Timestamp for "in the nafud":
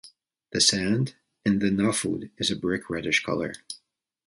1.45-2.31